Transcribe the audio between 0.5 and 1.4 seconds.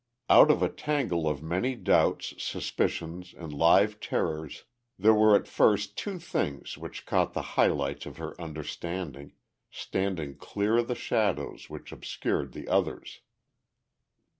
a tangle